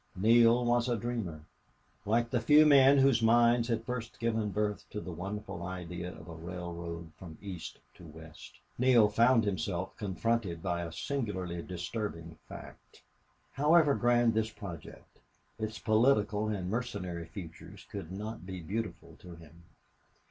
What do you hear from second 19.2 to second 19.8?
him.